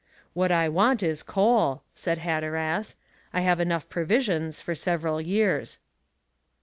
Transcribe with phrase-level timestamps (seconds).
[0.33, 2.95] "What I want is coal," said Hatteras;
[3.33, 5.77] "I have enough provisions for several years."